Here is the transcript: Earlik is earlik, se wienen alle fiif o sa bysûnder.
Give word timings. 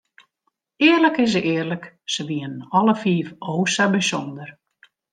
Earlik 0.85 1.17
is 1.17 1.33
earlik, 1.35 1.85
se 2.13 2.23
wienen 2.29 2.65
alle 2.77 2.95
fiif 3.01 3.29
o 3.51 3.51
sa 3.73 3.85
bysûnder. 3.93 4.49